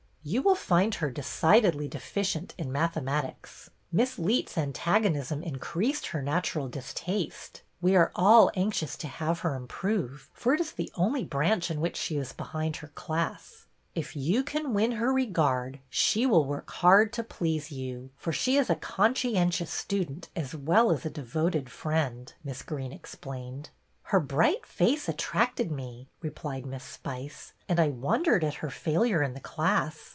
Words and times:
"You 0.23 0.43
will 0.43 0.53
find 0.53 0.93
her 0.93 1.09
decidedly 1.09 1.87
deficient 1.87 2.53
in 2.55 2.71
mathematics. 2.71 3.71
Miss 3.91 4.19
Leet's 4.19 4.55
antagonism 4.55 5.41
in 5.41 5.55
creased 5.57 6.05
her 6.13 6.21
natural 6.21 6.67
distaste. 6.69 7.63
We 7.81 7.95
are 7.95 8.11
all 8.13 8.51
anxious 8.53 8.95
to 8.97 9.07
have 9.07 9.39
her 9.39 9.55
improve, 9.55 10.29
for 10.31 10.53
it 10.53 10.59
is 10.61 10.73
the 10.73 10.91
only 10.93 11.23
branch 11.23 11.71
in 11.71 11.81
which 11.81 11.97
she 11.97 12.17
is 12.17 12.33
behind 12.33 12.75
her 12.75 12.89
class. 12.89 13.65
If 13.95 14.15
you 14.15 14.43
can 14.43 14.75
win 14.75 14.91
her 14.91 15.11
regard 15.11 15.79
she 15.89 16.27
will 16.27 16.45
work 16.45 16.69
hard 16.69 17.11
to 17.13 17.23
please 17.23 17.71
you, 17.71 18.11
for 18.15 18.31
she 18.31 18.57
is 18.57 18.69
a 18.69 18.75
conscientious 18.75 19.71
stu 19.73 20.05
dent 20.05 20.29
as 20.35 20.53
well 20.53 20.91
as 20.91 21.03
a 21.03 21.09
devoted 21.09 21.67
friend," 21.71 22.31
Miss 22.43 22.61
Greene 22.61 22.93
explained." 22.93 23.71
Her 24.11 24.19
bright 24.19 24.67
face 24.67 25.07
attracted 25.09 25.71
me," 25.71 26.07
replied 26.21 26.65
Miss 26.67 26.83
Spice, 26.83 27.53
"and 27.69 27.79
I 27.79 27.87
wondered 27.87 28.43
at 28.43 28.55
her 28.55 28.69
failure 28.69 29.23
in 29.23 29.33
the 29.33 29.39
class. 29.39 30.09